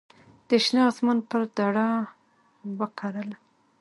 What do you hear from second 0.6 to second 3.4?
شنه اسمان پر دړه وکرله